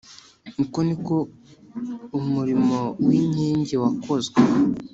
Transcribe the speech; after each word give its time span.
Uko 0.63 0.77
ni 0.87 0.95
ko 1.05 1.15
umurimo 2.19 2.79
w’inkingi 3.07 3.75
wakozwe 3.83 4.37